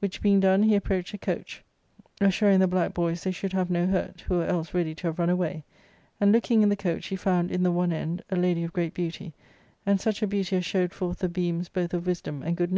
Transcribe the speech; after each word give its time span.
Which 0.00 0.20
being 0.20 0.38
done, 0.38 0.62
he 0.64 0.74
approached 0.76 1.12
the 1.12 1.16
coach, 1.18 1.64
assuring 2.20 2.60
the 2.60 2.66
black 2.68 2.92
boys 2.92 3.24
they 3.24 3.30
should 3.30 3.54
have 3.54 3.70
no 3.70 3.86
hurt, 3.86 4.20
who 4.20 4.36
were 4.36 4.44
else 4.44 4.74
ready 4.74 4.94
to 4.96 5.06
have 5.06 5.18
run 5.18 5.30
away; 5.30 5.64
and, 6.20 6.30
looking 6.30 6.60
in 6.60 6.68
the 6.68 6.76
coach, 6.76 7.06
he 7.06 7.16
found 7.16 7.50
in 7.50 7.62
the 7.62 7.72
one 7.72 7.90
end 7.90 8.20
a 8.28 8.36
lady 8.36 8.64
of 8.64 8.74
great 8.74 8.92
beauty, 8.92 9.32
and 9.86 9.98
such 9.98 10.20
a 10.20 10.26
V 10.26 10.30
beauty 10.36 10.56
as 10.56 10.66
showed 10.66 10.92
forth 10.92 11.20
the 11.20 11.28
T>eams 11.30 11.72
both 11.72 11.94
of 11.94 12.06
wisdom 12.06 12.42
and 12.42 12.54
good 12.54 12.64
ARCADIA. 12.68 12.70